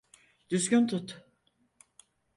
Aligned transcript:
Düzgün 0.49 0.87
tut. 0.87 1.23